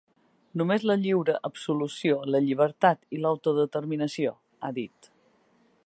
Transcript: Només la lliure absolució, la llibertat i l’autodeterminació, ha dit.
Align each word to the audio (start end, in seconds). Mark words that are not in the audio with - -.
Només 0.59 0.85
la 0.91 0.95
lliure 1.01 1.35
absolució, 1.49 2.17
la 2.37 2.41
llibertat 2.47 3.05
i 3.17 3.21
l’autodeterminació, 3.21 4.35
ha 4.69 4.73
dit. 4.81 5.13